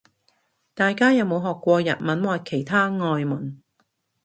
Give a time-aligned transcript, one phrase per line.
[0.73, 3.61] 大家有冇學過日文或其他外文